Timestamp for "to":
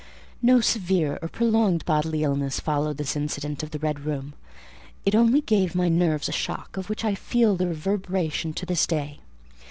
8.53-8.65